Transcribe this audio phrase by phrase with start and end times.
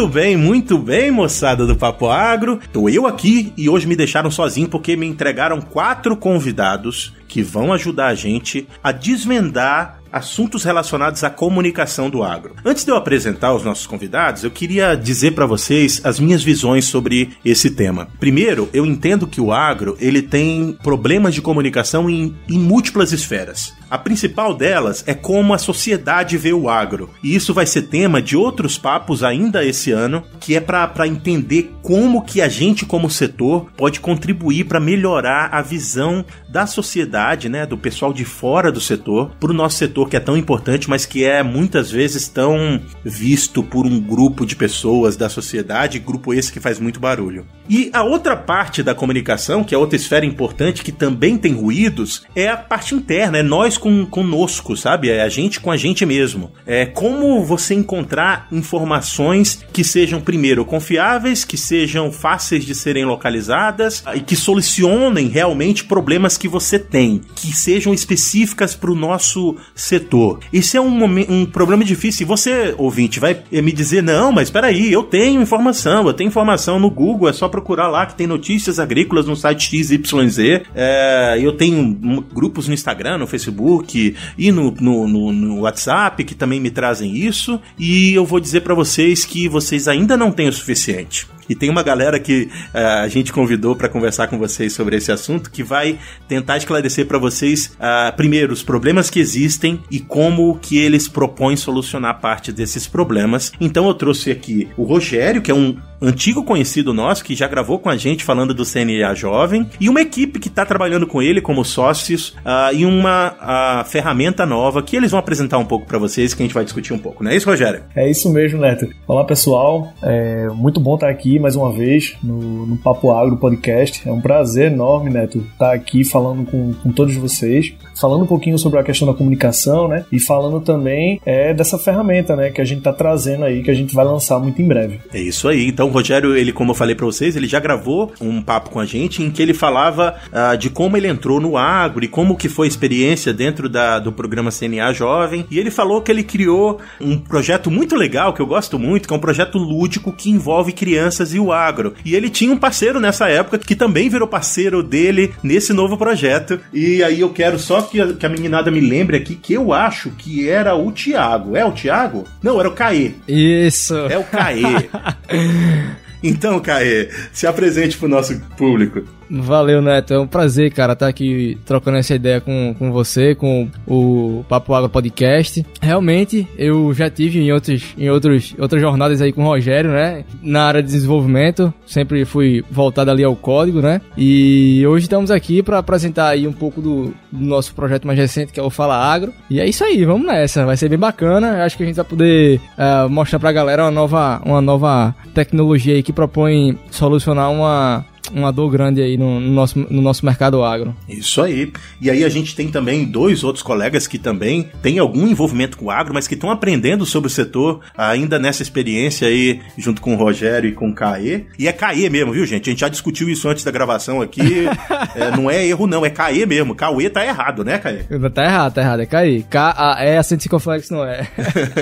[0.00, 2.58] Muito bem, muito bem, moçada do Papo Agro.
[2.72, 7.70] Tô eu aqui e hoje me deixaram sozinho porque me entregaram quatro convidados que vão
[7.70, 12.54] ajudar a gente a desvendar assuntos relacionados à comunicação do agro.
[12.64, 16.84] Antes de eu apresentar os nossos convidados, eu queria dizer para vocês as minhas visões
[16.84, 18.08] sobre esse tema.
[18.18, 23.72] Primeiro, eu entendo que o agro ele tem problemas de comunicação em, em múltiplas esferas.
[23.90, 27.10] A principal delas é como a sociedade vê o agro.
[27.22, 31.74] E isso vai ser tema de outros papos ainda esse ano, que é para entender
[31.82, 37.66] como que a gente como setor pode contribuir para melhorar a visão da sociedade, né,
[37.66, 41.06] do pessoal de fora do setor, para o nosso setor que é tão importante, mas
[41.06, 46.52] que é muitas vezes tão visto por um grupo de pessoas da sociedade, grupo esse
[46.52, 47.46] que faz muito barulho.
[47.68, 52.22] E a outra parte da comunicação, que é outra esfera importante que também tem ruídos,
[52.34, 55.08] é a parte interna, é nós com, conosco, sabe?
[55.10, 56.52] É a gente com a gente mesmo.
[56.66, 64.02] É como você encontrar informações que sejam, primeiro, confiáveis, que sejam fáceis de serem localizadas
[64.14, 69.56] e que solucionem realmente problemas que você tem, que sejam específicas para o nosso
[69.90, 70.40] setor.
[70.52, 72.24] Isso é um, um problema difícil.
[72.24, 76.28] E você, ouvinte, vai me dizer: não, mas espera aí, eu tenho informação, eu tenho
[76.28, 80.62] informação no Google, é só procurar lá que tem notícias agrícolas no site XYZ.
[80.74, 81.94] É, eu tenho
[82.32, 86.70] grupos no Instagram, no Facebook Facebook e no, no, no, no WhatsApp que também me
[86.70, 87.60] trazem isso.
[87.78, 91.26] E eu vou dizer para vocês que vocês ainda não têm o suficiente.
[91.50, 95.10] E tem uma galera que uh, a gente convidou para conversar com vocês sobre esse
[95.10, 95.98] assunto que vai
[96.28, 101.56] tentar esclarecer para vocês, uh, primeiro, os problemas que existem e como que eles propõem
[101.56, 103.50] solucionar parte desses problemas.
[103.60, 107.78] Então eu trouxe aqui o Rogério, que é um antigo conhecido nosso que já gravou
[107.78, 111.40] com a gente falando do CNA Jovem, e uma equipe que está trabalhando com ele
[111.40, 115.98] como sócios uh, e uma uh, ferramenta nova que eles vão apresentar um pouco para
[115.98, 117.82] vocês que a gente vai discutir um pouco, não é isso, Rogério?
[117.94, 118.88] É isso mesmo, Neto.
[119.06, 119.92] Olá, pessoal.
[120.02, 124.08] É muito bom estar aqui mais uma vez no, no Papo Agro Podcast.
[124.08, 128.58] É um prazer enorme, Neto, estar aqui falando com, com todos vocês falando um pouquinho
[128.58, 130.06] sobre a questão da comunicação, né?
[130.10, 132.50] E falando também é, dessa ferramenta, né?
[132.50, 135.00] Que a gente está trazendo aí, que a gente vai lançar muito em breve.
[135.12, 135.66] É isso aí.
[135.68, 138.80] Então, o Rogério, ele, como eu falei para vocês, ele já gravou um papo com
[138.80, 142.36] a gente em que ele falava uh, de como ele entrou no agro e como
[142.36, 145.44] que foi a experiência dentro da, do programa CNA Jovem.
[145.50, 149.12] E ele falou que ele criou um projeto muito legal, que eu gosto muito, que
[149.12, 151.94] é um projeto lúdico que envolve crianças e o agro.
[152.04, 156.60] E ele tinha um parceiro nessa época que também virou parceiro dele nesse novo projeto.
[156.72, 159.72] E aí eu quero só que a, que a meninada me lembre aqui que eu
[159.72, 161.56] acho que era o Thiago.
[161.56, 162.24] É o Thiago?
[162.42, 163.12] Não, era o Caê.
[163.26, 163.96] Isso.
[163.96, 164.88] É o Caê.
[166.22, 169.02] então, Caê, se apresente pro nosso público.
[169.30, 170.12] Valeu, Neto.
[170.12, 174.44] É um prazer, cara, estar tá aqui trocando essa ideia com, com você, com o
[174.48, 175.64] Papo Água Podcast.
[175.80, 180.24] Realmente, eu já tive em, outros, em outros, outras jornadas aí com o Rogério, né?
[180.42, 181.72] Na área de desenvolvimento.
[181.86, 184.00] Sempre fui voltado ali ao código, né?
[184.16, 188.52] E hoje estamos aqui para apresentar aí um pouco do, do, nosso projeto mais recente,
[188.52, 189.32] que é o Fala Agro.
[189.48, 190.66] E é isso aí, vamos nessa.
[190.66, 191.64] Vai ser bem bacana.
[191.64, 195.94] Acho que a gente vai poder uh, mostrar pra galera uma nova, uma nova tecnologia
[195.94, 200.62] aí que propõe solucionar uma uma dor grande aí no, no, nosso, no nosso mercado
[200.62, 200.94] agro.
[201.08, 201.72] Isso aí.
[202.00, 205.86] E aí a gente tem também dois outros colegas que também têm algum envolvimento com
[205.86, 210.14] o agro, mas que estão aprendendo sobre o setor ainda nessa experiência aí, junto com
[210.14, 211.44] o Rogério e com o Caê.
[211.58, 212.68] E é Caê mesmo, viu, gente?
[212.68, 214.66] A gente já discutiu isso antes da gravação aqui.
[215.14, 216.74] é, não é erro, não, é Caê mesmo.
[216.74, 218.04] Cauê tá errado, né, Caê?
[218.32, 219.00] Tá errado, tá errado.
[219.00, 219.42] É Caê.
[219.42, 221.28] K-A-E, acento circunflexo não é.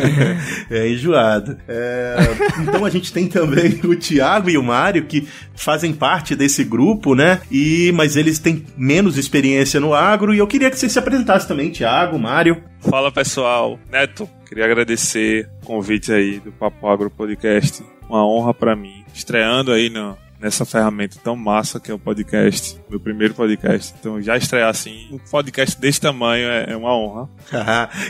[0.70, 1.56] é enjoado.
[1.68, 2.16] É,
[2.60, 7.14] então a gente tem também o Thiago e o Mário que fazem parte desse grupo,
[7.14, 7.42] né?
[7.50, 11.48] E mas eles têm menos experiência no agro e eu queria que vocês se apresentassem
[11.48, 12.62] também, Thiago, Mário.
[12.80, 17.82] Fala pessoal, Neto, queria agradecer o convite aí do Papo Agro Podcast.
[18.08, 22.78] Uma honra para mim, estreando aí no, nessa ferramenta tão massa que é o podcast,
[22.88, 23.94] meu primeiro podcast.
[23.98, 27.28] Então, já estrear assim, um podcast desse tamanho é, é uma honra.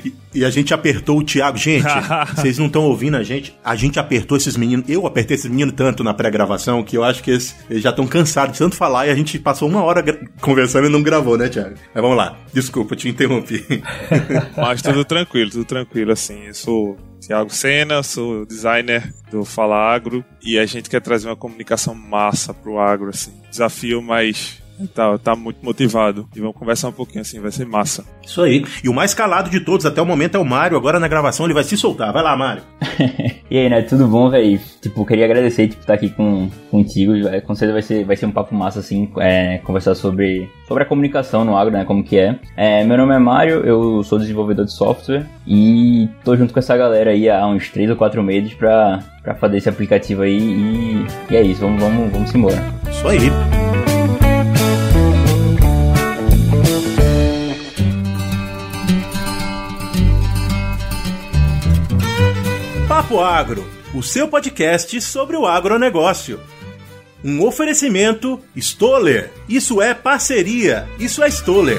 [0.05, 1.57] e, e, a gente apertou o Thiago.
[1.57, 1.87] Gente,
[2.37, 3.57] vocês não estão ouvindo a gente?
[3.65, 4.89] A gente apertou esses meninos.
[4.89, 8.07] Eu apertei esses meninos tanto na pré-gravação que eu acho que eles, eles já estão
[8.07, 10.03] cansados de tanto falar e a gente passou uma hora
[10.41, 11.75] conversando e não gravou, né, Thiago?
[11.95, 12.37] Mas vamos lá.
[12.53, 13.65] Desculpa, te interrompi.
[14.57, 16.47] Mas tudo tranquilo, tudo tranquilo, assim.
[16.47, 21.37] Eu sou Tiago Sena, sou designer do Fala Agro e a gente quer trazer uma
[21.37, 23.33] comunicação massa pro agro, assim.
[23.51, 24.58] Desafio mais
[24.95, 26.29] Tá, tá muito motivado.
[26.35, 28.05] E vamos conversar um pouquinho assim, vai ser massa.
[28.25, 28.65] Isso aí.
[28.83, 30.77] E o mais calado de todos até o momento é o Mário.
[30.77, 32.13] Agora na gravação ele vai se soltar.
[32.13, 32.63] Vai lá, Mário.
[33.51, 33.83] e aí, né?
[33.83, 34.61] Tudo bom, velho?
[34.81, 37.13] Tipo, queria agradecer tipo, estar aqui com, contigo.
[37.45, 40.87] Com certeza vai ser, vai ser um papo massa, assim, é, conversar sobre, sobre a
[40.87, 41.85] comunicação no agro, né?
[41.85, 42.39] Como que é.
[42.57, 42.85] é.
[42.85, 47.11] Meu nome é Mário, eu sou desenvolvedor de software e tô junto com essa galera
[47.11, 51.37] aí há uns 3 ou 4 meses pra, pra fazer esse aplicativo aí e, e
[51.37, 52.63] é isso, vamos, vamos, vamos embora.
[52.91, 53.88] Isso aí.
[62.99, 63.65] Papo Agro,
[63.95, 66.41] o seu podcast sobre o agronegócio.
[67.23, 69.31] Um oferecimento Stoller.
[69.49, 70.89] Isso é parceria.
[70.99, 71.79] Isso é Stoller.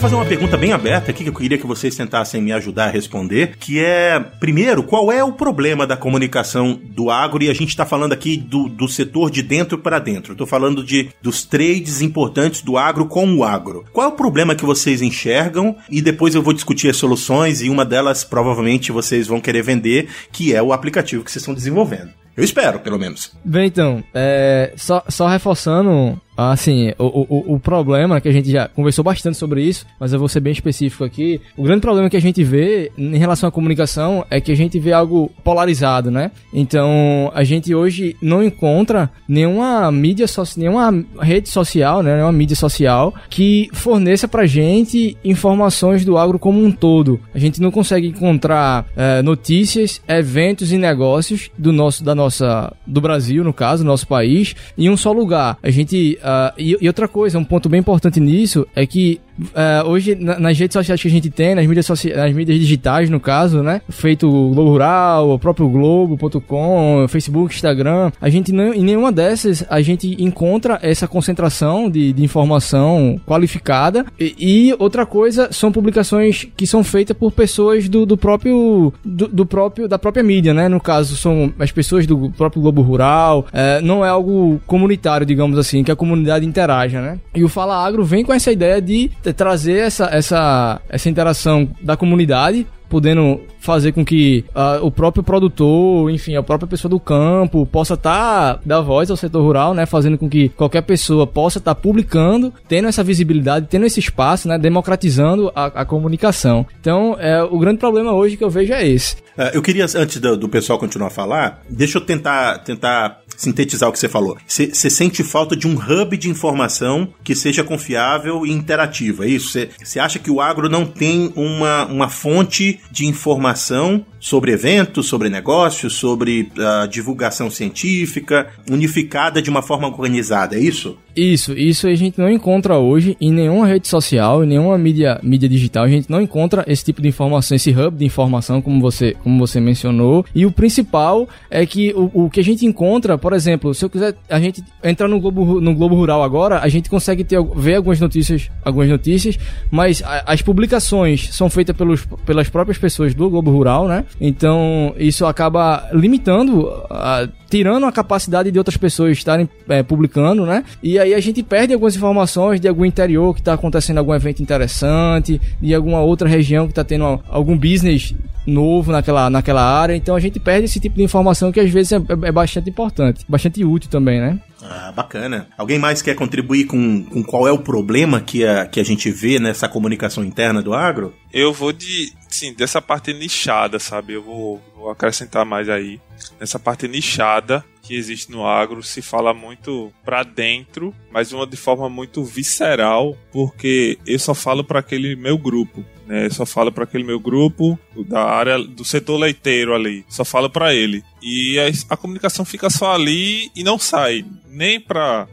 [0.00, 2.86] Quero fazer uma pergunta bem aberta aqui que eu queria que vocês tentassem me ajudar
[2.86, 7.42] a responder, que é, primeiro, qual é o problema da comunicação do agro?
[7.44, 10.32] E a gente está falando aqui do, do setor de dentro para dentro.
[10.32, 13.84] Estou falando de dos trades importantes do agro com o agro.
[13.92, 15.76] Qual é o problema que vocês enxergam?
[15.90, 20.08] E depois eu vou discutir as soluções e uma delas provavelmente vocês vão querer vender,
[20.32, 22.10] que é o aplicativo que vocês estão desenvolvendo.
[22.40, 23.36] Eu espero, pelo menos.
[23.44, 26.18] Bem, então, é, só, só reforçando
[26.48, 30.18] Assim, o, o, o problema, que a gente já conversou bastante sobre isso, mas eu
[30.18, 31.38] vou ser bem específico aqui.
[31.54, 34.78] O grande problema que a gente vê em relação à comunicação é que a gente
[34.78, 36.30] vê algo polarizado, né?
[36.54, 42.14] Então, a gente hoje não encontra nenhuma mídia social, nenhuma rede social, né?
[42.14, 47.20] Nenhuma mídia social que forneça pra gente informações do agro como um todo.
[47.34, 53.00] A gente não consegue encontrar é, notícias, eventos e negócios do nosso, da nossa, do
[53.00, 55.58] Brasil, no caso, nosso país, em um só lugar.
[55.62, 59.88] A gente Uh, e, e, outra coisa, um ponto bem importante nisso é que uh,
[59.88, 63.20] hoje na, nas redes sociais que a gente tem, nas mídias, nas mídias digitais, no
[63.20, 63.80] caso, né?
[63.88, 69.64] Feito o Globo Rural, o próprio Globo.com, Facebook, Instagram, a gente não, em nenhuma dessas
[69.68, 74.04] a gente encontra essa concentração de, de informação qualificada.
[74.18, 79.28] E, e, outra coisa são publicações que são feitas por pessoas do, do próprio do,
[79.28, 80.68] do, próprio da própria mídia, né?
[80.68, 83.46] No caso, são as pessoas do próprio Globo Rural.
[83.48, 87.18] Uh, não é algo comunitário, digamos assim, que a comunidade interaja, né?
[87.34, 91.96] E o Fala Agro vem com essa ideia de trazer essa, essa, essa interação da
[91.96, 97.64] comunidade podendo fazer com que uh, o próprio produtor, enfim, a própria pessoa do campo
[97.64, 101.58] possa estar tá, dar voz ao setor rural, né, fazendo com que qualquer pessoa possa
[101.58, 106.66] estar tá publicando, tendo essa visibilidade, tendo esse espaço, né, democratizando a, a comunicação.
[106.80, 109.16] Então, é, o grande problema hoje que eu vejo é esse.
[109.38, 113.88] Uh, eu queria, antes do, do, pessoal continuar a falar, deixa eu tentar, tentar sintetizar
[113.88, 114.36] o que você falou.
[114.46, 119.58] Você sente falta de um hub de informação que seja confiável e interativa, é isso?
[119.82, 125.30] Você acha que o agro não tem uma, uma fonte de informação sobre eventos, sobre
[125.30, 130.98] negócios, sobre uh, divulgação científica, unificada de uma forma organizada, é isso?
[131.14, 135.48] Isso, isso a gente não encontra hoje em nenhuma rede social, em nenhuma mídia, mídia
[135.48, 139.16] digital, a gente não encontra esse tipo de informação, esse hub de informação, como você,
[139.22, 140.24] como você mencionou.
[140.34, 143.90] E o principal é que o, o que a gente encontra, por exemplo, se eu
[143.90, 147.76] quiser, a gente entrar no Globo, no Globo Rural agora, a gente consegue ter, ver
[147.76, 149.38] algumas notícias, algumas notícias,
[149.70, 154.04] mas a, as publicações são feitas pelos, pelas próprias pessoas do Globo Rural, né?
[154.20, 160.64] Então, isso acaba limitando, a, tirando a capacidade de outras pessoas estarem é, publicando, né?
[160.80, 164.40] E aí a gente perde algumas informações de algum interior que está acontecendo algum evento
[164.40, 168.14] interessante, de alguma outra região que está tendo algum business
[168.50, 169.94] novo naquela, naquela área.
[169.94, 172.68] Então a gente perde esse tipo de informação que às vezes é, é, é bastante
[172.68, 174.38] importante, bastante útil também, né?
[174.62, 175.48] Ah, bacana.
[175.56, 179.10] Alguém mais quer contribuir com, com qual é o problema que a, que a gente
[179.10, 181.14] vê nessa comunicação interna do agro?
[181.32, 184.12] Eu vou de, sim, dessa parte nichada, sabe?
[184.12, 185.98] Eu vou, vou acrescentar mais aí.
[186.38, 191.56] Nessa parte nichada que existe no agro, se fala muito para dentro, mas uma de
[191.56, 195.84] forma muito visceral, porque eu só falo para aquele meu grupo.
[196.06, 200.24] Né, eu só falo para aquele meu grupo da área do setor leiteiro ali, só
[200.24, 201.04] falo para ele.
[201.22, 205.28] E a, a, comunicação fica só ali e não sai nem para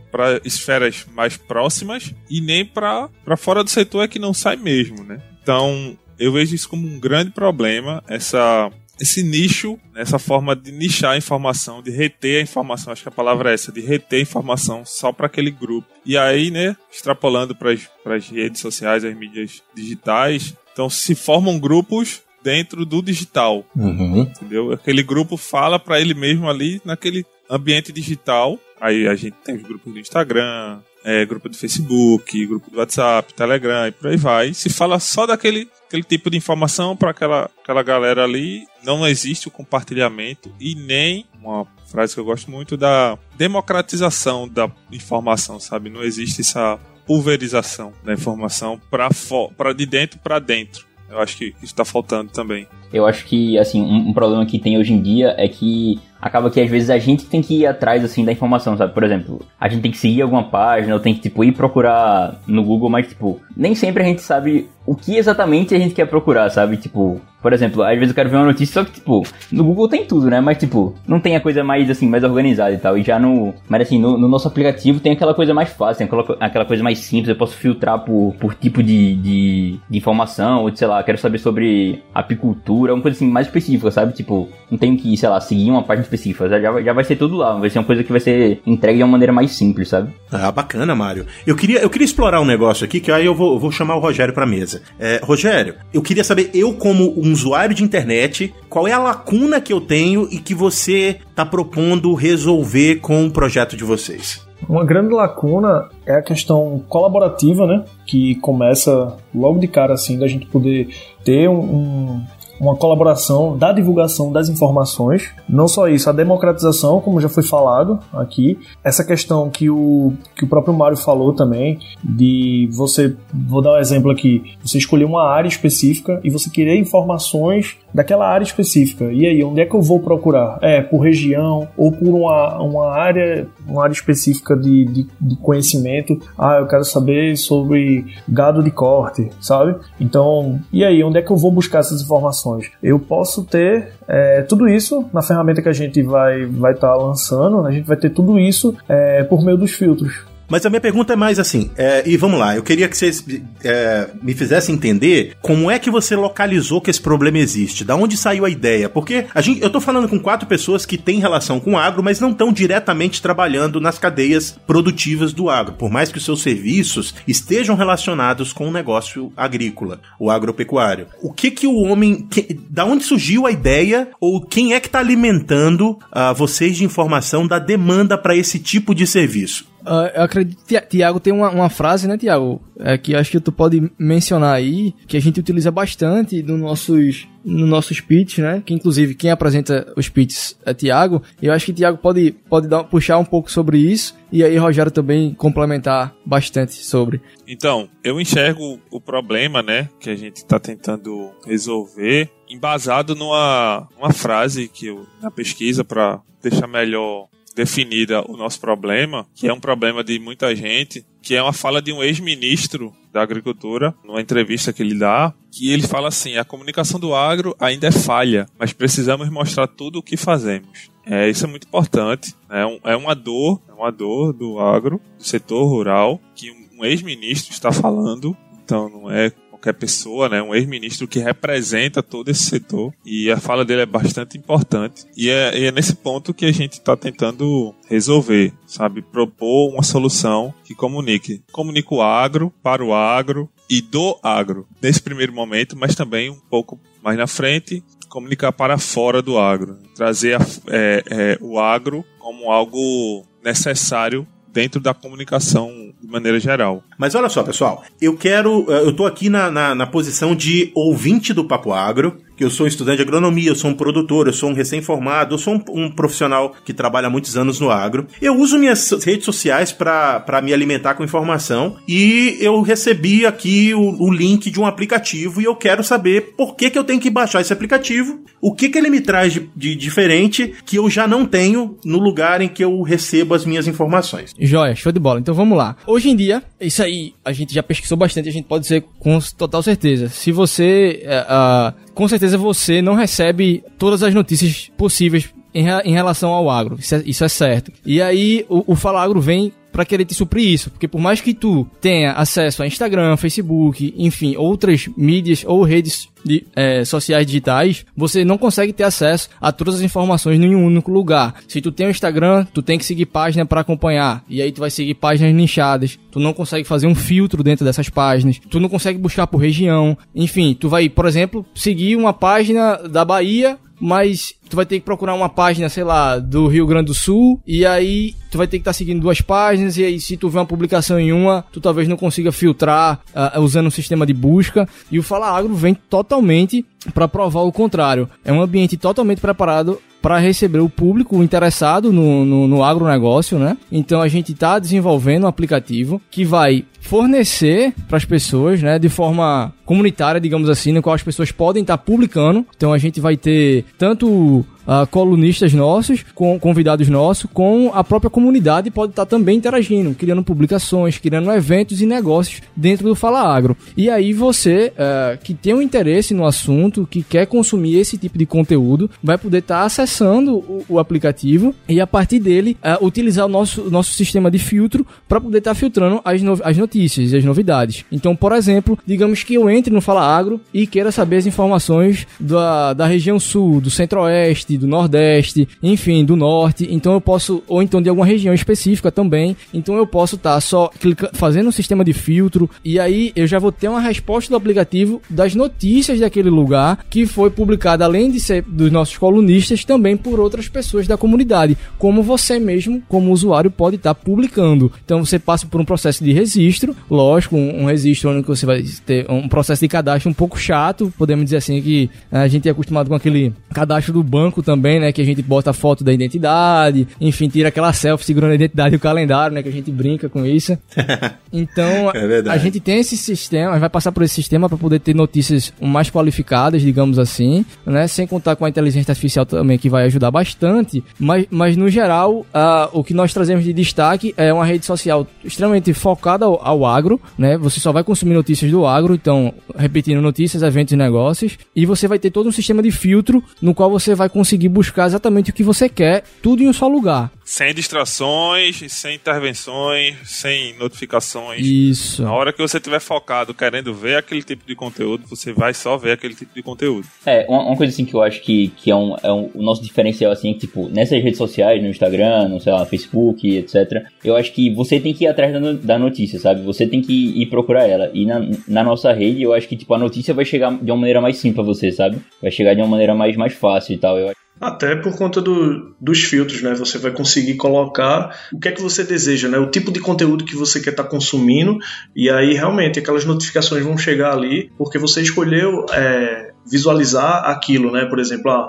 [0.45, 5.19] esferas mais próximas e nem para fora do setor é que não sai mesmo, né?
[5.41, 11.11] Então, eu vejo isso como um grande problema, essa esse nicho, essa forma de nichar
[11.11, 14.21] a informação, de reter a informação, acho que a palavra é essa, de reter a
[14.21, 15.87] informação só para aquele grupo.
[16.05, 22.21] E aí, né, extrapolando para as redes sociais, as mídias digitais, então se formam grupos
[22.43, 24.21] dentro do digital, uhum.
[24.21, 24.71] entendeu?
[24.71, 28.59] Aquele grupo fala para ele mesmo ali naquele ambiente digital.
[28.79, 33.33] Aí a gente tem os grupos do Instagram, é, grupo do Facebook, grupo do WhatsApp,
[33.33, 34.53] Telegram e por aí vai.
[34.53, 38.67] Se fala só daquele aquele tipo de informação para aquela, aquela galera ali.
[38.83, 44.69] Não existe o compartilhamento e nem uma frase que eu gosto muito da democratização da
[44.91, 45.89] informação, sabe?
[45.89, 50.85] Não existe essa pulverização da informação para de dentro para dentro.
[51.09, 52.67] Eu acho que está faltando também.
[52.91, 56.51] Eu acho que, assim, um, um, problema que tem hoje em dia é que acaba
[56.51, 58.93] que às vezes a gente tem que ir atrás, assim, da informação, sabe?
[58.93, 62.41] Por exemplo, a gente tem que seguir alguma página, ou tem que, tipo, ir procurar
[62.45, 66.05] no Google, mas, tipo, nem sempre a gente sabe o que exatamente a gente quer
[66.05, 66.77] procurar, sabe?
[66.77, 69.87] Tipo, por exemplo, às vezes eu quero ver uma notícia, só que, tipo, no Google
[69.87, 70.41] tem tudo, né?
[70.41, 72.97] Mas, tipo, não tem a coisa mais, assim, mais organizada e tal.
[72.97, 73.53] E já no.
[73.69, 76.81] Mas, assim, no, no nosso aplicativo tem aquela coisa mais fácil, tem aquela, aquela coisa
[76.81, 77.29] mais simples.
[77.29, 81.37] Eu posso filtrar por, por tipo de, de, de informação, ou, sei lá, quero saber
[81.37, 84.13] sobre apicultura, uma coisa, assim, mais específica, sabe?
[84.13, 86.49] Tipo, não tenho que, sei lá, seguir uma página específica.
[86.49, 87.53] Já, já vai ser tudo lá.
[87.53, 90.13] Vai ser uma coisa que vai ser entregue de uma maneira mais simples, sabe?
[90.31, 91.25] Ah, bacana, Mário.
[91.45, 93.99] Eu queria, eu queria explorar um negócio aqui, que aí eu vou, vou chamar o
[93.99, 94.76] Rogério pra mesa.
[94.99, 99.61] É, Rogério, eu queria saber, eu como um usuário de internet, qual é a lacuna
[99.61, 104.45] que eu tenho e que você está propondo resolver com o projeto de vocês?
[104.67, 107.85] Uma grande lacuna é a questão colaborativa, né?
[108.05, 110.89] Que começa logo de cara assim, da gente poder
[111.23, 112.25] ter um, um
[112.59, 115.31] uma colaboração da divulgação das informações.
[115.47, 120.43] Não só isso, a democratização, como já foi falado aqui, essa questão que o, que
[120.43, 125.27] o próprio Mário falou também, de você, vou dar um exemplo aqui, você escolher uma
[125.29, 129.05] área específica e você querer informações daquela área específica.
[129.11, 130.59] E aí, onde é que eu vou procurar?
[130.61, 136.19] É, por região ou por uma, uma área uma área específica de, de, de conhecimento.
[136.37, 139.75] Ah, eu quero saber sobre gado de corte, sabe?
[139.99, 142.69] Então, e aí, onde é que eu vou buscar essas informações?
[142.83, 146.95] Eu posso ter é, tudo isso na ferramenta que a gente vai estar vai tá
[146.95, 150.36] lançando, a gente vai ter tudo isso é, por meio dos filtros.
[150.49, 153.23] Mas a minha pergunta é mais assim, é, e vamos lá, eu queria que vocês
[153.63, 158.15] é, me fizessem entender como é que você localizou que esse problema existe, da onde
[158.15, 161.59] saiu a ideia, porque a gente, eu tô falando com quatro pessoas que têm relação
[161.59, 166.11] com o agro, mas não estão diretamente trabalhando nas cadeias produtivas do agro, por mais
[166.11, 171.07] que os seus serviços estejam relacionados com o negócio agrícola, o agropecuário.
[171.21, 174.87] O que que o homem, que, da onde surgiu a ideia, ou quem é que
[174.87, 179.65] está alimentando uh, vocês de informação da demanda para esse tipo de serviço?
[179.87, 182.61] Uh, eu acredito Tiago tem uma, uma frase, né, Tiago?
[182.77, 187.25] É, que acho que tu pode mencionar aí, que a gente utiliza bastante no nossos,
[187.43, 188.61] no nossos pitch, né?
[188.65, 191.23] Que inclusive quem apresenta os pitches é Tiago.
[191.41, 194.13] Eu acho que Tiago pode, pode dar, puxar um pouco sobre isso.
[194.29, 197.21] E aí Rogério também complementar bastante sobre.
[197.47, 199.87] Então, eu enxergo o problema, né?
[200.01, 206.19] Que a gente está tentando resolver, embasado numa, numa frase que eu, na pesquisa, para
[206.41, 207.27] deixar melhor
[207.57, 211.81] definida o nosso problema, que é um problema de muita gente, que é uma fala
[211.81, 216.45] de um ex-ministro da Agricultura, numa entrevista que ele dá, que ele fala assim: a
[216.45, 220.91] comunicação do agro ainda é falha, mas precisamos mostrar tudo o que fazemos.
[221.03, 222.35] É, isso é muito importante.
[222.49, 226.85] É, um, é uma dor, é uma dor do agro, do setor rural, que um
[226.85, 228.37] ex-ministro está falando.
[228.63, 232.93] Então não é qualquer pessoa, né, um ex-ministro que representa todo esse setor.
[233.05, 235.05] E a fala dele é bastante importante.
[235.15, 240.53] E é, é nesse ponto que a gente está tentando resolver, sabe, propor uma solução
[240.63, 245.95] que comunique, comunique o agro para o agro e do agro nesse primeiro momento, mas
[245.95, 251.37] também um pouco mais na frente comunicar para fora do agro, trazer a, é, é,
[251.41, 256.83] o agro como algo necessário dentro da comunicação de maneira geral.
[256.97, 258.65] Mas olha só, pessoal, eu quero.
[258.69, 262.51] Eh, eu tô aqui na, na, na posição de ouvinte do Papo Agro que eu
[262.51, 265.85] sou estudante de agronomia, eu sou um produtor, eu sou um recém-formado, eu sou um,
[265.85, 268.05] um, profissional que trabalha há muitos anos no agro.
[268.21, 274.03] Eu uso minhas redes sociais para me alimentar com informação e eu recebi aqui o,
[274.03, 277.09] o, link de um aplicativo e eu quero saber por que, que eu tenho que
[277.09, 281.07] baixar esse aplicativo, o que, que ele me traz de, de diferente que eu já
[281.07, 284.35] não tenho no lugar em que eu recebo as minhas informações.
[284.39, 285.19] Joia, show de bola.
[285.19, 285.75] Então vamos lá.
[285.87, 289.19] Hoje em dia, isso aí a gente já pesquisou bastante, a gente pode dizer com
[289.37, 290.09] total certeza.
[290.09, 296.31] Se você uh, com certeza você não recebe todas as notícias possíveis em, em relação
[296.31, 296.77] ao agro.
[296.79, 297.71] Isso é, isso é certo.
[297.85, 301.21] E aí o, o Fala Agro vem para querer te suprir isso, porque por mais
[301.21, 307.25] que tu tenha acesso a Instagram, Facebook, enfim, outras mídias ou redes de, é, sociais
[307.25, 311.35] digitais, você não consegue ter acesso a todas as informações em um único lugar.
[311.47, 314.59] Se tu tem um Instagram, tu tem que seguir página para acompanhar, e aí tu
[314.59, 315.97] vai seguir páginas nichadas.
[316.11, 318.39] Tu não consegue fazer um filtro dentro dessas páginas.
[318.49, 319.97] Tu não consegue buscar por região.
[320.15, 324.85] Enfim, tu vai, por exemplo, seguir uma página da Bahia mas tu vai ter que
[324.85, 328.57] procurar uma página, sei lá, do Rio Grande do Sul, e aí tu vai ter
[328.57, 331.45] que estar tá seguindo duas páginas, e aí se tu vê uma publicação em uma,
[331.51, 334.67] tu talvez não consiga filtrar uh, usando um sistema de busca.
[334.91, 338.09] E o Fala Agro vem totalmente para provar o contrário.
[338.23, 343.57] É um ambiente totalmente preparado para receber o público interessado no, no, no agronegócio, né?
[343.71, 348.87] Então a gente está desenvolvendo um aplicativo que vai fornecer para as pessoas, né, de
[348.87, 352.45] forma comunitária, digamos assim, no qual as pessoas podem estar tá publicando.
[352.55, 357.83] Então a gente vai ter tanto Brasil uh, colunistas nossos, com convidados nossos, com a
[357.83, 362.95] própria comunidade pode estar tá também interagindo, criando publicações, criando eventos e negócios dentro do
[362.95, 363.55] Fala Agro.
[363.75, 368.17] E aí você uh, que tem um interesse no assunto, que quer consumir esse tipo
[368.17, 372.85] de conteúdo, vai poder estar tá acessando o, o, aplicativo e a partir dele uh,
[372.85, 376.57] utilizar o nosso, nosso sistema de filtro para poder estar tá filtrando as, no, as
[376.57, 377.85] notícias e as novidades.
[377.91, 382.07] Então, por exemplo, digamos que eu entre no Fala Agro e queira saber as informações
[382.19, 386.67] da, da região sul, do centro-oeste, do Nordeste, enfim, do Norte.
[386.69, 389.35] Então eu posso, ou então de alguma região específica também.
[389.53, 393.27] Então eu posso estar tá só clica, fazendo um sistema de filtro e aí eu
[393.27, 398.11] já vou ter uma resposta do aplicativo das notícias daquele lugar que foi publicada além
[398.11, 403.11] de ser dos nossos colunistas também por outras pessoas da comunidade, como você mesmo, como
[403.11, 404.71] usuário, pode estar tá publicando.
[404.83, 408.63] Então você passa por um processo de registro, lógico, um, um registro onde você vai
[408.85, 412.51] ter um processo de cadastro um pouco chato, podemos dizer assim que a gente é
[412.51, 414.93] acostumado com aquele cadastro do banco também, né?
[414.93, 418.75] Que a gente bota a foto da identidade, enfim, tira aquela selfie segurando a identidade
[418.75, 419.43] e o calendário, né?
[419.43, 420.57] Que a gente brinca com isso.
[421.29, 424.95] Então, é a gente tem esse sistema, vai passar por esse sistema para poder ter
[424.95, 427.85] notícias mais qualificadas, digamos assim, né?
[427.85, 430.81] Sem contar com a inteligência artificial também, que vai ajudar bastante.
[430.97, 435.05] Mas, mas no geral, uh, o que nós trazemos de destaque é uma rede social
[435.23, 437.37] extremamente focada ao, ao agro, né?
[437.37, 441.37] Você só vai consumir notícias do agro, então, repetindo notícias, eventos e negócios.
[441.53, 444.87] E você vai ter todo um sistema de filtro no qual você vai conseguir buscar
[444.87, 447.11] exatamente o que você quer, tudo em um só lugar.
[447.23, 451.45] Sem distrações, sem intervenções, sem notificações.
[451.45, 452.03] Isso.
[452.03, 455.77] Na hora que você estiver focado querendo ver aquele tipo de conteúdo, você vai só
[455.77, 456.87] ver aquele tipo de conteúdo.
[457.05, 459.43] É, uma, uma coisa assim que eu acho que, que é, um, é um, o
[459.43, 463.85] nosso diferencial, assim, que, tipo, nessas redes sociais, no Instagram, no, sei lá, Facebook, etc.,
[464.03, 466.41] eu acho que você tem que ir atrás da, da notícia, sabe?
[466.43, 467.91] Você tem que ir procurar ela.
[467.93, 470.77] E na, na nossa rede, eu acho que, tipo, a notícia vai chegar de uma
[470.77, 471.97] maneira mais simples pra você, sabe?
[472.21, 473.97] Vai chegar de uma maneira mais, mais fácil e tal.
[473.97, 474.16] Eu acho.
[474.39, 476.53] Até por conta do, dos filtros, né?
[476.53, 479.39] Você vai conseguir colocar o que é que você deseja, né?
[479.39, 481.57] O tipo de conteúdo que você quer estar tá consumindo.
[481.95, 487.85] E aí, realmente, aquelas notificações vão chegar ali porque você escolheu é, visualizar aquilo, né?
[487.85, 488.47] Por exemplo, ah,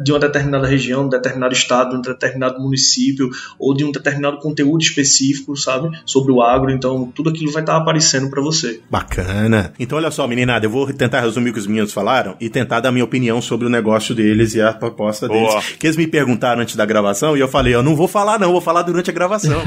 [0.00, 3.92] de uma determinada região, de um determinado estado, de um determinado município, ou de um
[3.92, 5.90] determinado conteúdo específico, sabe?
[6.04, 6.70] Sobre o agro.
[6.70, 8.80] Então, tudo aquilo vai estar aparecendo para você.
[8.90, 9.72] Bacana.
[9.78, 12.80] Então, olha só, meninada, eu vou tentar resumir o que os meninos falaram e tentar
[12.80, 15.60] dar minha opinião sobre o negócio deles e a proposta Boa.
[15.60, 15.76] deles.
[15.78, 18.52] Que eles me perguntaram antes da gravação e eu falei, eu não vou falar não,
[18.52, 19.60] vou falar durante a gravação.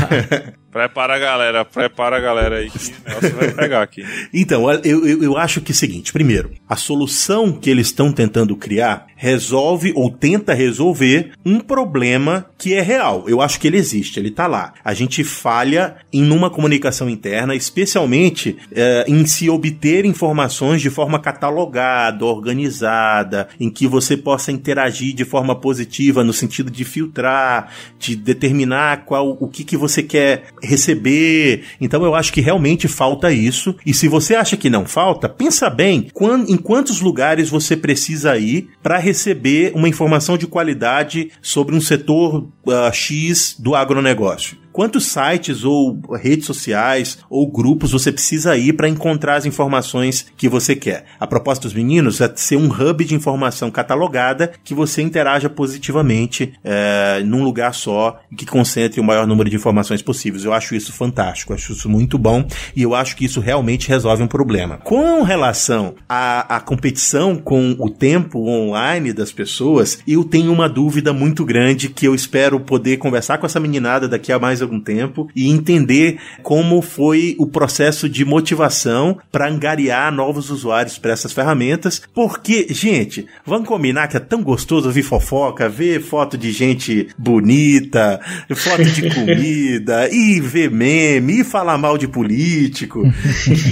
[0.70, 4.04] prepara a galera, prepara a galera aí que o Nelson vai pegar aqui.
[4.32, 7.13] Então, eu, eu, eu acho que é o seguinte, primeiro, a solução
[7.52, 13.24] que eles estão tentando criar resolve ou tenta resolver um problema que é real.
[13.26, 14.74] Eu acho que ele existe, ele tá lá.
[14.84, 21.18] A gente falha em uma comunicação interna, especialmente é, em se obter informações de forma
[21.18, 28.14] catalogada, organizada, em que você possa interagir de forma positiva no sentido de filtrar, de
[28.14, 31.64] determinar qual o que, que você quer receber.
[31.80, 33.74] Então eu acho que realmente falta isso.
[33.86, 36.08] E se você acha que não falta, pensa bem
[36.46, 41.80] em quantos lugares você precisa ir para receber receber uma informação de qualidade sobre um
[41.80, 48.72] setor uh, X do agronegócio quantos sites ou redes sociais ou grupos você precisa ir
[48.72, 51.04] para encontrar as informações que você quer.
[51.20, 56.54] A proposta dos meninos é ser um hub de informação catalogada que você interaja positivamente
[56.64, 60.44] é, num lugar só e que concentre o maior número de informações possíveis.
[60.44, 64.24] Eu acho isso fantástico, acho isso muito bom e eu acho que isso realmente resolve
[64.24, 64.78] um problema.
[64.78, 71.12] Com relação à, à competição com o tempo online das pessoas, eu tenho uma dúvida
[71.12, 75.28] muito grande que eu espero poder conversar com essa meninada daqui a mais algum tempo
[75.34, 82.02] e entender como foi o processo de motivação para angariar novos usuários para essas ferramentas,
[82.14, 88.20] porque, gente, vamos combinar que é tão gostoso ouvir fofoca, ver foto de gente bonita,
[88.54, 93.02] foto de comida, e ver meme, e falar mal de político,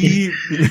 [0.03, 0.31] e,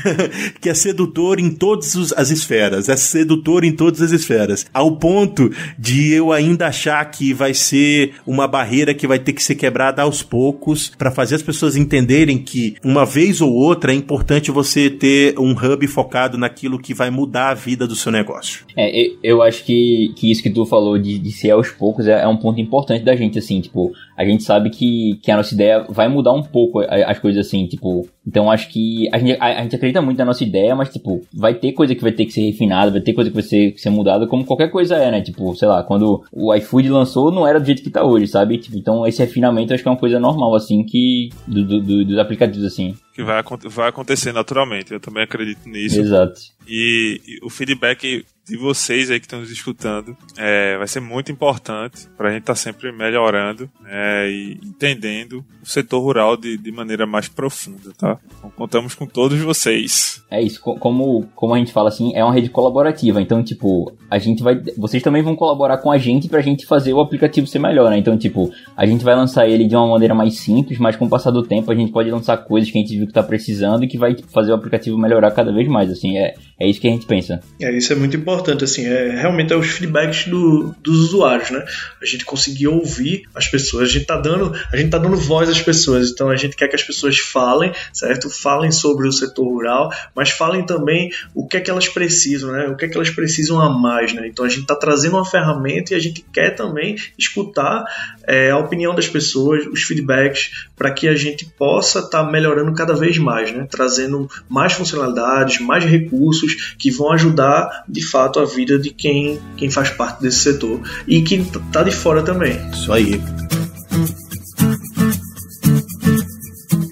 [0.59, 5.51] que é sedutor em todas as esferas, é sedutor em todas as esferas, ao ponto
[5.77, 10.01] de eu ainda achar que vai ser uma barreira que vai ter que ser quebrada
[10.11, 14.89] aos poucos para fazer as pessoas entenderem que uma vez ou outra é importante você
[14.89, 18.65] ter um hub focado naquilo que vai mudar a vida do seu negócio.
[18.77, 22.21] É, eu acho que, que isso que tu falou de, de ser aos poucos é,
[22.21, 25.53] é um ponto importante da gente, assim, tipo, a gente sabe que, que a nossa
[25.53, 28.07] ideia vai mudar um pouco as coisas assim, tipo.
[28.27, 31.21] Então acho que a gente, a, a, gente acredita muito na nossa ideia, mas, tipo,
[31.33, 33.71] vai ter coisa que vai ter que ser refinada, vai ter coisa que vai ser,
[33.71, 35.21] que ser mudada, como qualquer coisa é, né?
[35.21, 38.59] Tipo, sei lá, quando o iFood lançou, não era do jeito que tá hoje, sabe?
[38.59, 41.29] Tipo, então esse refinamento acho que é uma coisa normal, assim, que.
[41.47, 42.95] Do, do, do, dos aplicativos, assim.
[43.13, 45.99] Que vai, vai acontecer naturalmente, eu também acredito nisso.
[45.99, 46.41] Exato.
[46.67, 51.31] E, e o feedback de vocês aí que estão nos escutando é, vai ser muito
[51.31, 56.57] importante para a gente estar tá sempre melhorando né, e entendendo o setor rural de,
[56.57, 58.17] de maneira mais profunda, tá?
[58.37, 60.23] Então contamos com todos vocês.
[60.29, 64.19] É isso, como, como a gente fala assim, é uma rede colaborativa, então tipo, a
[64.19, 67.47] gente vai, vocês também vão colaborar com a gente para a gente fazer o aplicativo
[67.47, 67.97] ser melhor, né?
[67.97, 71.09] Então tipo, a gente vai lançar ele de uma maneira mais simples, mas com o
[71.09, 73.85] passar do tempo a gente pode lançar coisas que a gente viu que está precisando
[73.85, 76.87] e que vai fazer o aplicativo melhorar cada vez mais, assim, é, é isso que
[76.89, 77.39] a gente pensa.
[77.61, 81.63] É, isso é muito importante, assim, é realmente é os feedbacks do, dos usuários, né?
[82.01, 85.49] A gente conseguir ouvir as pessoas, a gente tá dando, a gente tá dando voz
[85.49, 88.29] às pessoas, então a gente quer que as pessoas falem, certo?
[88.29, 92.67] Falem sobre o setor rural, mas falem também o que é que elas precisam, né?
[92.67, 93.69] O que é que elas precisam a
[94.13, 94.27] né?
[94.27, 97.85] Então a gente tá trazendo uma ferramenta e a gente quer também escutar
[98.25, 102.73] é, a opinião das pessoas, os feedbacks, para que a gente possa estar tá melhorando
[102.73, 103.67] cada vez mais, né?
[103.69, 109.69] Trazendo mais funcionalidades, mais recursos que vão ajudar de fato a vida de quem, quem
[109.69, 112.57] faz parte desse setor e que está de fora também.
[112.71, 113.21] Isso aí.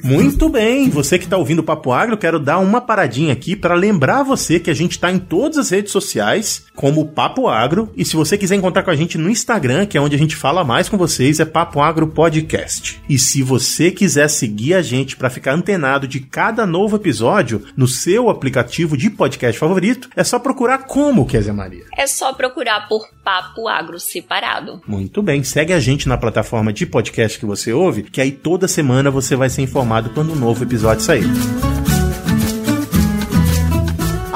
[0.10, 3.76] Muito bem, você que está ouvindo o Papo Agro, quero dar uma paradinha aqui para
[3.76, 8.04] lembrar você que a gente está em todas as redes sociais, como Papo Agro, e
[8.04, 10.64] se você quiser encontrar com a gente no Instagram, que é onde a gente fala
[10.64, 13.00] mais com vocês, é Papo Agro Podcast.
[13.08, 17.88] E se você quiser seguir a gente para ficar antenado de cada novo episódio no
[17.88, 21.84] seu aplicativo de podcast favorito, é só procurar como, Kézia Maria?
[21.96, 24.82] É só procurar por Papo Agro separado.
[24.88, 28.68] Muito bem, segue a gente na plataforma de podcast que você ouve, que aí toda
[28.68, 31.26] semana você vai ser informado quando um novo episódio sair.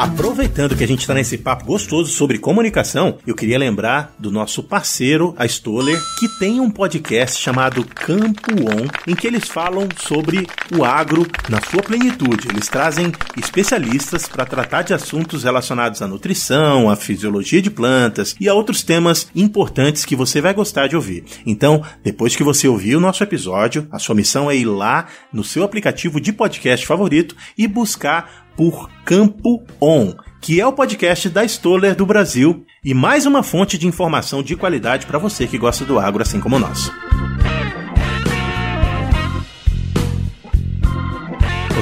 [0.03, 4.61] Aproveitando que a gente está nesse papo gostoso sobre comunicação, eu queria lembrar do nosso
[4.61, 10.45] parceiro, a Stoller, que tem um podcast chamado Campo On, em que eles falam sobre
[10.75, 12.49] o agro na sua plenitude.
[12.49, 18.49] Eles trazem especialistas para tratar de assuntos relacionados à nutrição, à fisiologia de plantas e
[18.49, 21.23] a outros temas importantes que você vai gostar de ouvir.
[21.45, 25.45] Então, depois que você ouvir o nosso episódio, a sua missão é ir lá no
[25.45, 31.43] seu aplicativo de podcast favorito e buscar por Campo On, que é o podcast da
[31.43, 35.85] Stoller do Brasil e mais uma fonte de informação de qualidade para você que gosta
[35.85, 36.91] do agro assim como nós.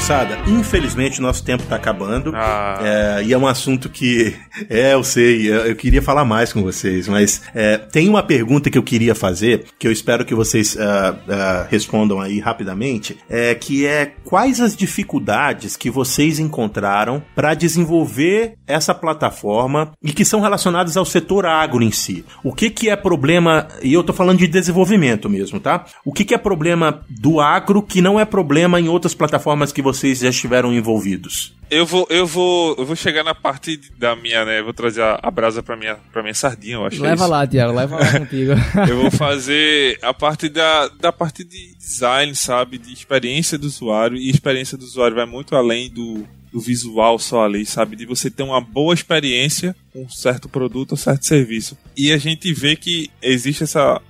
[0.02, 2.34] Moçada, infelizmente o nosso tempo está acabando.
[2.36, 2.80] Ah.
[2.82, 4.34] É, e é um assunto que.
[4.70, 8.78] É, eu sei, eu queria falar mais com vocês, mas é, tem uma pergunta que
[8.78, 13.86] eu queria fazer, que eu espero que vocês uh, uh, respondam aí rapidamente, é, que
[13.86, 20.96] é quais as dificuldades que vocês encontraram para desenvolver essa plataforma e que são relacionadas
[20.96, 22.24] ao setor agro em si.
[22.44, 25.86] O que, que é problema, e eu estou falando de desenvolvimento mesmo, tá?
[26.06, 29.82] O que, que é problema do agro que não é problema em outras plataformas que
[29.94, 31.56] vocês já estiveram envolvidos?
[31.70, 34.60] Eu vou, eu vou, eu vou chegar na parte da minha, né?
[34.60, 37.02] Eu vou trazer a, a brasa para minha, para minha sardinha, eu acho.
[37.02, 38.52] Leva é lá, Tiago, leva lá contigo.
[38.90, 44.18] eu vou fazer a parte da, da parte de design, sabe, de experiência do usuário
[44.18, 47.96] e experiência do usuário vai muito além do do visual só ali, sabe?
[47.96, 51.78] De você ter uma boa experiência com um certo produto ou certo serviço.
[51.96, 54.02] E a gente vê que existe essa,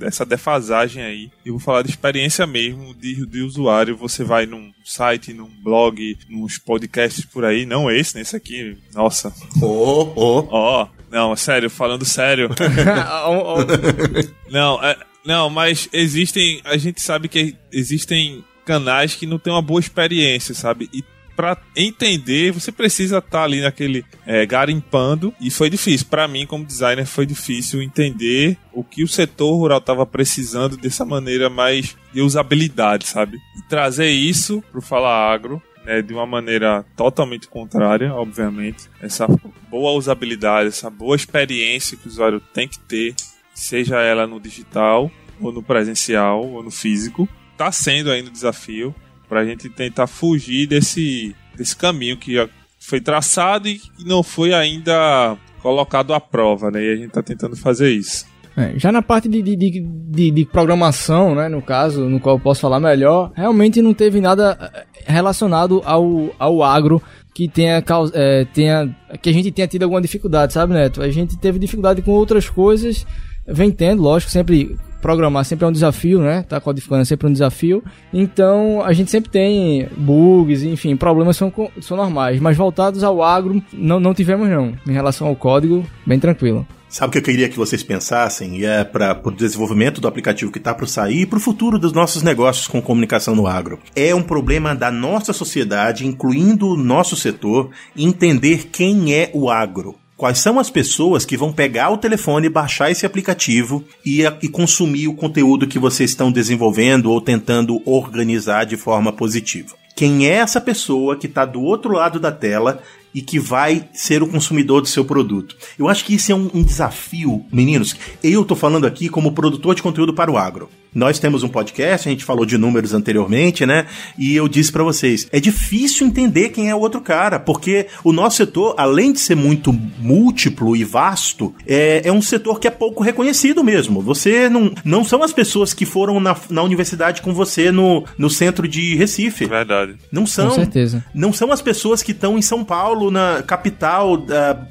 [0.00, 1.30] essa defasagem aí.
[1.44, 3.96] Eu vou falar de experiência mesmo de, de usuário.
[3.96, 7.66] Você vai num site, num blog, nos podcasts por aí.
[7.66, 8.76] Não esse, nesse aqui.
[8.94, 9.32] Nossa.
[9.60, 10.48] Oh, oh.
[10.50, 10.84] Ó.
[10.84, 12.48] Oh, não, sério, falando sério.
[14.50, 16.60] não, é, não, mas existem.
[16.64, 20.88] A gente sabe que existem canais que não têm uma boa experiência, sabe?
[20.92, 21.04] E
[21.42, 25.34] para entender, você precisa estar tá ali naquele é, garimpando.
[25.40, 26.06] E foi difícil.
[26.08, 31.04] Para mim, como designer, foi difícil entender o que o setor rural estava precisando dessa
[31.04, 33.38] maneira mais de usabilidade, sabe?
[33.58, 38.88] E trazer isso para o Fala Agro né, de uma maneira totalmente contrária, obviamente.
[39.00, 39.26] Essa
[39.68, 43.16] boa usabilidade, essa boa experiência que o usuário tem que ter,
[43.52, 48.94] seja ela no digital, ou no presencial, ou no físico, está sendo ainda um desafio
[49.32, 52.36] para a gente tentar fugir desse, desse caminho que
[52.78, 56.84] foi traçado e não foi ainda colocado à prova, né?
[56.84, 58.26] E a gente está tentando fazer isso.
[58.54, 62.40] É, já na parte de, de, de, de, programação, né, no caso, no qual eu
[62.40, 67.02] posso falar melhor, realmente não teve nada eh, relacionado ao, ao agro
[67.34, 71.00] que tenha, é, tenha que a gente tenha tido alguma dificuldade, sabe, Neto?
[71.00, 73.06] A gente teve dificuldade com outras coisas,
[73.48, 76.44] vem tendo, lógico, sempre programar sempre é um desafio, né?
[76.48, 77.82] Tá codificando é sempre um desafio.
[78.14, 83.62] Então, a gente sempre tem bugs, enfim, problemas são, são normais, mas voltados ao agro,
[83.72, 84.72] não, não tivemos não.
[84.86, 86.66] Em relação ao código, bem tranquilo.
[86.92, 88.58] Sabe o que eu queria que vocês pensassem?
[88.58, 91.78] E é para o desenvolvimento do aplicativo que está para sair e para o futuro
[91.78, 93.78] dos nossos negócios com comunicação no agro.
[93.96, 100.01] É um problema da nossa sociedade, incluindo o nosso setor, entender quem é o agro.
[100.22, 105.08] Quais são as pessoas que vão pegar o telefone, baixar esse aplicativo e, e consumir
[105.08, 109.74] o conteúdo que vocês estão desenvolvendo ou tentando organizar de forma positiva?
[109.96, 112.80] Quem é essa pessoa que está do outro lado da tela
[113.12, 115.56] e que vai ser o consumidor do seu produto.
[115.76, 117.96] Eu acho que isso é um, um desafio, meninos.
[118.22, 120.70] Eu estou falando aqui como produtor de conteúdo para o agro.
[120.94, 123.86] Nós temos um podcast, a gente falou de números anteriormente, né?
[124.18, 128.12] E eu disse para vocês, é difícil entender quem é o outro cara, porque o
[128.12, 132.70] nosso setor, além de ser muito múltiplo e vasto, é, é um setor que é
[132.70, 134.02] pouco reconhecido mesmo.
[134.02, 138.28] Você não, não são as pessoas que foram na, na universidade com você no, no
[138.28, 139.46] centro de Recife.
[139.46, 139.94] Verdade.
[140.10, 140.48] Não são.
[140.48, 141.04] Com certeza.
[141.14, 144.26] Não são as pessoas que estão em São Paulo, na capital, uh,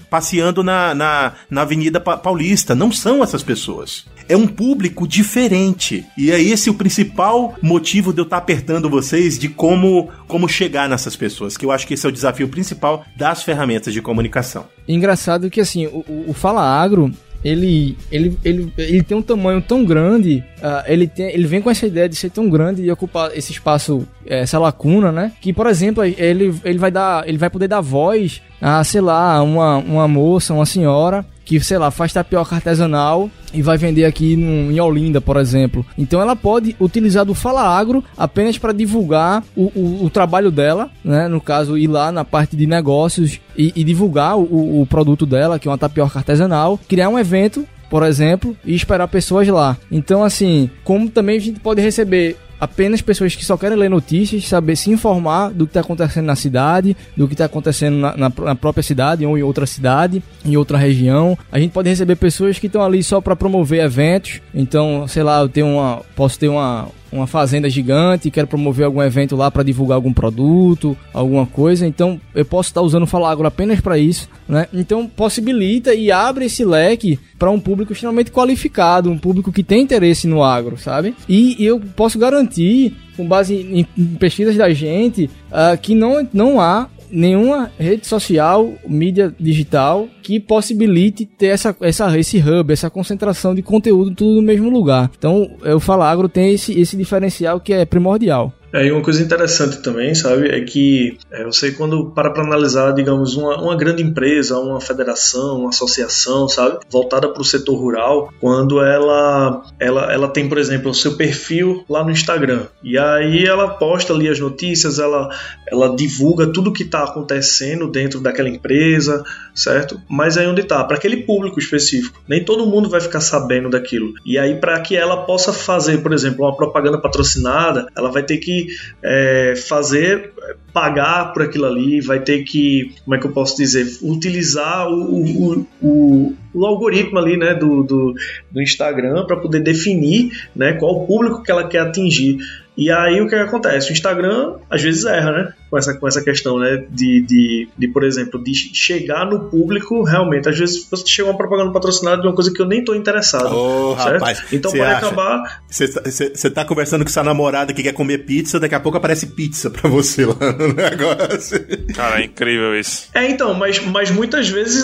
[0.10, 2.76] passeando na, na, na Avenida Paulista.
[2.76, 6.06] Não são essas pessoas é um público diferente.
[6.18, 10.90] E é esse o principal motivo de eu estar apertando vocês de como, como chegar
[10.90, 14.66] nessas pessoas, que eu acho que esse é o desafio principal das ferramentas de comunicação.
[14.88, 17.12] Engraçado que assim, o, o Fala Agro,
[17.44, 21.72] ele, ele, ele, ele tem um tamanho tão grande, uh, ele, tem, ele vem com
[21.72, 25.32] essa ideia de ser tão grande e ocupar esse espaço, essa lacuna, né?
[25.42, 29.42] Que, por exemplo, ele, ele vai dar, ele vai poder dar voz a, sei lá,
[29.42, 34.34] uma, uma moça, uma senhora que, sei lá, faz tapioca artesanal e vai vender aqui
[34.34, 35.86] em Olinda, por exemplo.
[35.98, 40.90] Então ela pode utilizar do Fala Agro apenas para divulgar o, o, o, trabalho dela,
[41.04, 41.28] né?
[41.28, 45.60] No caso, ir lá na parte de negócios e, e divulgar o, o produto dela,
[45.60, 49.76] que é uma tapioca artesanal, criar um evento por exemplo, e esperar pessoas lá.
[49.92, 54.48] Então, assim, como também a gente pode receber apenas pessoas que só querem ler notícias,
[54.48, 58.32] saber se informar do que está acontecendo na cidade, do que está acontecendo na, na,
[58.38, 61.36] na, própria cidade ou em outra cidade, em outra região.
[61.52, 64.42] A gente pode receber pessoas que estão ali só para promover eventos.
[64.54, 69.02] Então, sei lá, eu tenho uma, posso ter uma, uma fazenda gigante quero promover algum
[69.02, 73.46] evento lá para divulgar algum produto, alguma coisa, então eu posso estar usando o Falagro
[73.46, 74.68] apenas para isso, né?
[74.74, 79.82] Então possibilita e abre esse leque para um público extremamente qualificado, um público que tem
[79.82, 81.16] interesse no agro, sabe?
[81.28, 86.62] E, eu posso garantir, com base em, em pesquisas da gente, uh, que não, não
[86.62, 93.54] há nenhuma rede social, mídia digital que possibilite ter essa, essa, esse hub, essa concentração
[93.54, 95.12] de conteúdo tudo no mesmo lugar.
[95.18, 98.54] Então, o Falagro tem esse, esse diferencial que é primordial.
[98.74, 102.94] É, e uma coisa interessante também, sabe, é que é, você quando para para analisar,
[102.94, 108.32] digamos, uma, uma grande empresa, uma federação, uma associação, sabe, voltada para o setor rural,
[108.40, 113.46] quando ela, ela, ela tem, por exemplo, o seu perfil lá no Instagram, e aí
[113.46, 115.30] ela posta ali as notícias, ela,
[115.70, 120.00] ela divulga tudo que está acontecendo dentro daquela empresa, certo?
[120.10, 120.84] Mas aí onde está?
[120.84, 122.22] Para aquele público específico.
[122.28, 124.14] Nem todo mundo vai ficar sabendo daquilo.
[124.26, 128.38] E aí, para que ela possa fazer, por exemplo, uma propaganda patrocinada, ela vai ter
[128.38, 128.61] que
[129.04, 130.32] é, fazer,
[130.74, 135.24] pagar por aquilo ali, vai ter que, como é que eu posso dizer, utilizar o,
[135.24, 138.14] o, o, o algoritmo ali, né, do, do,
[138.52, 142.38] do Instagram para poder definir, né, qual o público que ela quer atingir.
[142.78, 143.90] E aí o que, que acontece?
[143.90, 145.54] O Instagram às vezes erra, né?
[145.70, 146.84] Com essa, com essa questão, né?
[146.90, 150.48] De, de, de, por exemplo, de chegar no público realmente.
[150.48, 153.54] Às vezes você chega uma propaganda patrocinada de uma coisa que eu nem tô interessado.
[153.54, 154.44] Oh, rapaz.
[154.52, 155.06] Então pode acha?
[155.06, 155.62] acabar.
[155.70, 159.70] Você tá conversando com sua namorada que quer comer pizza, daqui a pouco aparece pizza
[159.70, 161.60] pra você lá no negócio.
[161.94, 163.10] Cara, é incrível isso.
[163.14, 164.84] É, então, mas, mas muitas vezes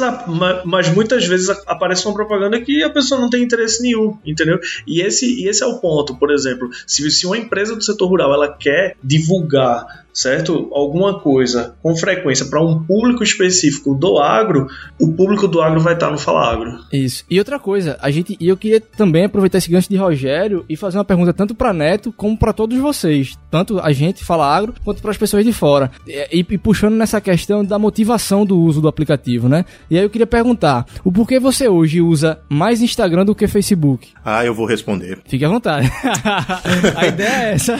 [0.65, 4.59] mas muitas vezes aparece uma propaganda que a pessoa não tem interesse nenhum, entendeu?
[4.85, 8.07] E esse, e esse é o ponto, por exemplo, se, se uma empresa do setor
[8.07, 10.67] rural ela quer divulgar certo?
[10.73, 14.67] Alguma coisa com frequência para um público específico do agro,
[14.99, 16.79] o público do agro vai estar no Fala Agro.
[16.91, 17.23] Isso.
[17.29, 20.75] E outra coisa, a gente e eu queria também aproveitar esse gancho de Rogério e
[20.75, 24.73] fazer uma pergunta tanto para Neto como para todos vocês, tanto a gente Fala Agro
[24.83, 25.91] quanto para as pessoas de fora.
[26.07, 29.65] E, e, puxando nessa questão da motivação do uso do aplicativo, né?
[29.87, 34.09] E aí eu queria perguntar, o porquê você hoje usa mais Instagram do que Facebook?
[34.23, 35.19] Ah, eu vou responder.
[35.25, 35.89] Fique à vontade.
[36.93, 37.77] a ideia é essa.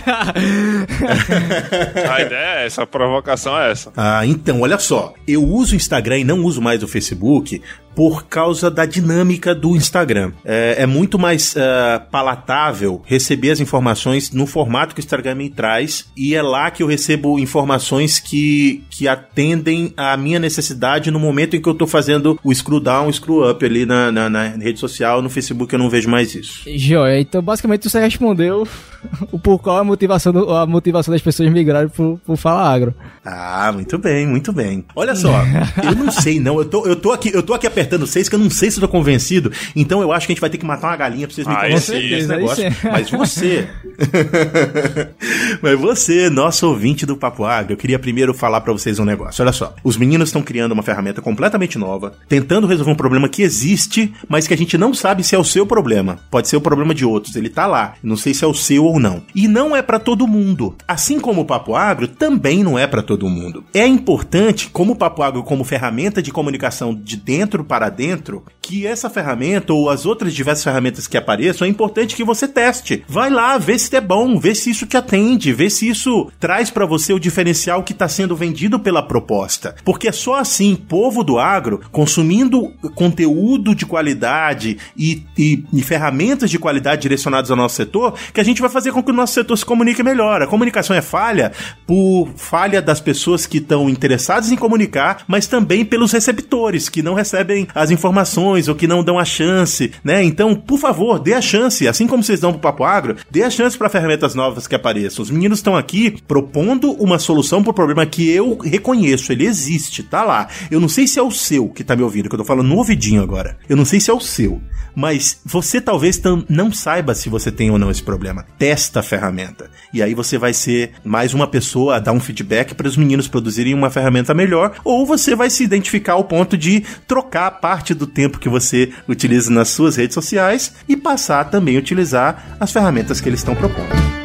[2.22, 3.92] ideia é essa, a provocação é essa.
[3.98, 5.14] Ah, então, olha só.
[5.28, 7.62] Eu uso o Instagram e não uso mais o Facebook
[7.98, 10.32] por causa da dinâmica do Instagram.
[10.46, 15.50] É, é muito mais uh, palatável receber as informações no formato que o Instagram me
[15.50, 21.20] traz e é lá que eu recebo informações que, que atendem à minha necessidade no
[21.20, 24.30] momento em que eu tô fazendo o scroll down, o scroll up ali na, na,
[24.30, 26.66] na rede social, no Facebook eu não vejo mais isso.
[26.68, 28.68] Joia, então basicamente você respondeu
[29.32, 32.94] o por qual a motivação, do, a motivação das pessoas migrarem pro, pro Fala Agro.
[33.26, 34.86] Ah, muito bem, muito bem.
[34.96, 35.44] Olha só,
[35.84, 38.36] eu não sei não, eu tô, eu tô aqui, eu tô aqui apertando seis que
[38.36, 40.58] eu não sei se eu tô convencido, então eu acho que a gente vai ter
[40.58, 42.64] que matar uma galinha pra vocês me Ah, convencerem esse- desse negócio.
[42.92, 43.68] Mas você,
[45.62, 49.42] mas você, nosso ouvinte do Papo Agro, eu queria primeiro falar pra vocês um negócio.
[49.44, 53.42] Olha só, os meninos estão criando uma ferramenta completamente nova, tentando resolver um problema que
[53.42, 56.20] existe, mas que a gente não sabe se é o seu problema.
[56.30, 57.94] Pode ser o problema de outros, ele tá lá.
[58.02, 59.24] Não sei se é o seu ou não.
[59.36, 60.76] E não é pra todo mundo.
[60.88, 63.64] Assim como o Papo Agro, também não é pra todo mundo.
[63.74, 68.86] É importante, como o Papo Agro como ferramenta de comunicação de dentro para dentro, que
[68.86, 73.04] essa ferramenta ou as outras diversas ferramentas que apareçam, é importante que você teste.
[73.08, 76.70] Vai lá, vê se é bom, vê se isso te atende, vê se isso traz
[76.70, 79.76] pra você o diferencial que está sendo vendido pela proposta.
[79.86, 86.50] Porque é só assim, povo do agro, consumindo conteúdo de qualidade e, e- e ferramentas
[86.50, 89.34] de qualidade direcionadas ao nosso setor, que a gente vai fazer com que o nosso
[89.34, 90.42] setor se comunique melhor.
[90.42, 91.52] A comunicação é falha
[91.86, 97.14] por falha das pessoas que estão interessadas em comunicar, mas também pelos receptores que não
[97.14, 100.24] recebem as informações ou que não dão a chance, né?
[100.24, 103.50] Então, por favor, dê a chance, assim como vocês dão pro Papo Agro, dê a
[103.50, 105.24] chance para ferramentas novas que apareçam.
[105.24, 110.24] Os meninos estão aqui propondo uma solução pro problema que eu reconheço, ele existe, tá
[110.24, 110.48] lá.
[110.70, 112.68] Eu não sei se é o seu que tá me ouvindo, que eu tô falando
[112.68, 113.58] no ouvidinho agora.
[113.68, 114.62] Eu não sei se é o seu.
[114.96, 118.44] Mas você talvez não saiba se você tem ou não esse problema.
[118.58, 119.70] Testa a ferramenta.
[119.94, 123.28] E aí você vai ser mais uma pessoa a dar um feedback para os meninos
[123.28, 128.08] produzirem uma ferramenta melhor, ou você vai se identificar ao ponto de trocar parte do
[128.08, 132.72] tempo que você utiliza nas suas redes sociais e passar a também a utilizar as
[132.72, 134.18] ferramentas que eles estão propondo.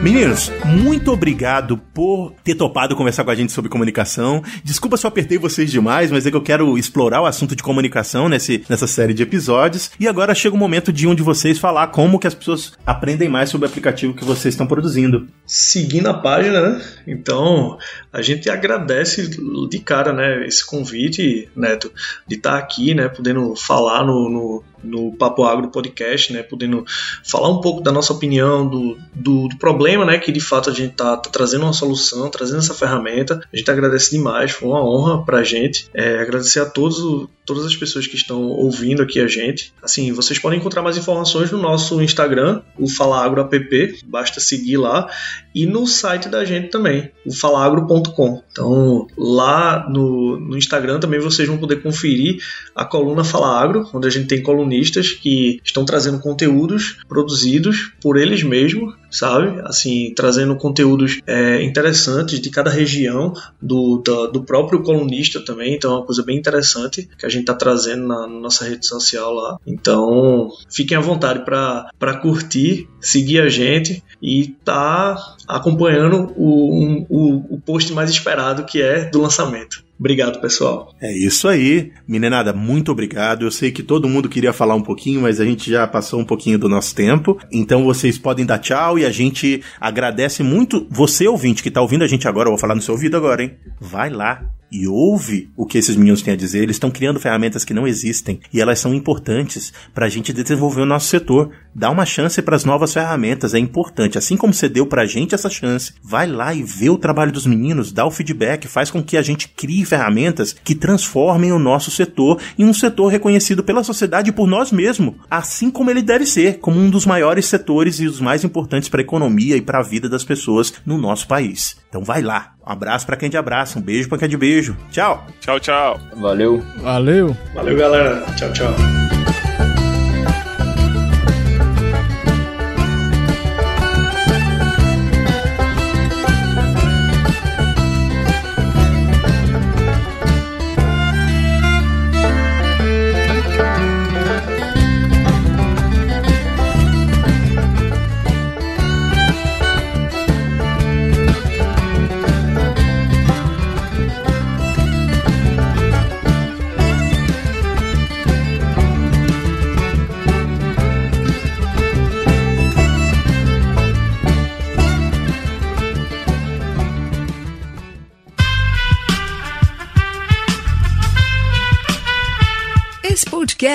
[0.00, 4.44] Meninos, muito obrigado por ter topado conversar com a gente sobre comunicação.
[4.62, 7.64] Desculpa se eu apertei vocês demais, mas é que eu quero explorar o assunto de
[7.64, 9.90] comunicação nesse, nessa série de episódios.
[9.98, 13.28] E agora chega o momento de um de vocês falar como que as pessoas aprendem
[13.28, 15.26] mais sobre o aplicativo que vocês estão produzindo.
[15.44, 16.84] seguindo a página, né?
[17.04, 17.76] Então
[18.12, 19.28] a gente agradece
[19.68, 20.46] de cara, né?
[20.46, 21.92] Esse convite, Neto,
[22.26, 23.08] de estar aqui, né?
[23.08, 26.42] Podendo falar no, no, no Papo Agro Podcast, né?
[26.42, 26.84] Podendo
[27.24, 30.18] falar um pouco da nossa opinião do, do, do problema, né?
[30.18, 33.40] Que de fato a gente tá, tá trazendo uma solução, trazendo essa ferramenta.
[33.52, 35.88] A gente agradece demais, foi uma honra pra gente.
[35.92, 39.72] É, agradecer a todos, todas as pessoas que estão ouvindo aqui a gente.
[39.82, 44.76] Assim, vocês podem encontrar mais informações no nosso Instagram, o Fala Agro App, basta seguir
[44.76, 45.10] lá
[45.54, 48.42] e no site da gente também, o falagro.com.
[48.52, 52.38] Então, lá no, no Instagram também vocês vão poder conferir
[52.74, 58.18] a coluna Fala Agro, onde a gente tem colunistas que estão trazendo conteúdos produzidos por
[58.18, 59.60] eles mesmos, sabe?
[59.64, 65.74] Assim, trazendo conteúdos é, interessantes de cada região do, da- do próprio colunista também.
[65.74, 68.86] Então, é uma coisa bem interessante que a gente está trazendo na, na nossa rede
[68.86, 69.58] social lá.
[69.66, 77.54] Então, fiquem à vontade para curtir, seguir a gente e tá acompanhando o, um- o,
[77.54, 79.82] o post mais esperado que é do lançamento.
[79.98, 80.94] Obrigado, pessoal.
[81.00, 81.90] É isso aí.
[82.06, 83.44] Meninada, muito obrigado.
[83.44, 86.24] Eu sei que todo mundo queria falar um pouquinho, mas a gente já passou um
[86.24, 87.36] pouquinho do nosso tempo.
[87.50, 92.04] Então vocês podem dar tchau e a gente agradece muito você, ouvinte, que tá ouvindo
[92.04, 92.46] a gente agora.
[92.46, 93.54] Eu vou falar no seu ouvido agora, hein?
[93.80, 96.62] Vai lá e ouve o que esses meninos têm a dizer.
[96.62, 100.82] Eles estão criando ferramentas que não existem e elas são importantes para a gente desenvolver
[100.82, 101.50] o nosso setor.
[101.74, 104.18] Dá uma chance para as novas ferramentas, é importante.
[104.18, 107.32] Assim como você deu para a gente essa chance, vai lá e vê o trabalho
[107.32, 111.58] dos meninos, dá o feedback, faz com que a gente crie ferramentas que transformem o
[111.58, 116.02] nosso setor em um setor reconhecido pela sociedade e por nós mesmos, assim como ele
[116.02, 119.62] deve ser, como um dos maiores setores e os mais importantes para a economia e
[119.62, 121.76] para a vida das pessoas no nosso país.
[121.88, 122.57] Então vai lá.
[122.68, 124.76] Um abraço para quem de abraço, um beijo para quem é de beijo.
[124.90, 125.26] Tchau.
[125.40, 125.98] Tchau, tchau.
[126.14, 126.62] Valeu.
[126.82, 127.34] Valeu!
[127.54, 128.20] Valeu, galera.
[128.36, 129.07] Tchau, tchau.